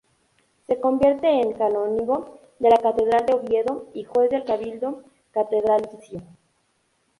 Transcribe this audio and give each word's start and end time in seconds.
Se 0.65 0.79
convierte 0.79 1.27
en 1.29 1.53
canónigo 1.53 2.39
de 2.57 2.71
la 2.71 2.77
Catedral 2.79 3.23
de 3.27 3.35
Oviedo 3.35 3.87
y 3.93 4.01
juez 4.03 4.31
del 4.31 4.45
Cabildo 4.45 5.03
catedralicio. 5.29 6.23